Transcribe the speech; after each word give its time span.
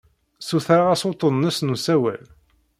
Ssutreɣ-as 0.41 1.03
uḍḍun-nnes 1.07 1.57
n 1.61 1.73
usawal. 1.75 2.23